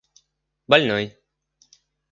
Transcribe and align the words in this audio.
больной 0.69 1.07